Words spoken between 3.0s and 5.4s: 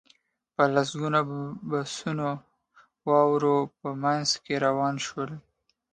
واورو په منځ کې روان شول